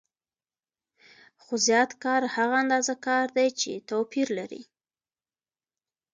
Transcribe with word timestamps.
خو 1.43 1.53
زیات 1.67 1.91
کار 2.03 2.21
هغه 2.35 2.55
اندازه 2.63 2.95
کار 3.05 3.27
دی 3.35 3.47
چې 3.59 3.71
توپیر 3.89 4.27
لري 4.37 4.63